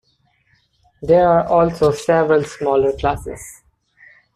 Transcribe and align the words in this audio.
There 1.03 1.29
are 1.29 1.45
also 1.45 1.91
several 1.91 2.43
smaller 2.43 2.91
classes. 2.97 3.39